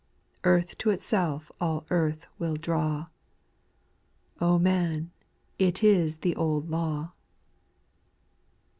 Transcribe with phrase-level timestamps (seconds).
[0.43, 3.05] Earth to itself all earth will draw.
[4.39, 5.11] Oh, man!
[5.59, 7.11] it is the old law